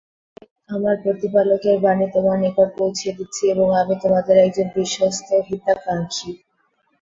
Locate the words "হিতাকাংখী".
5.47-6.31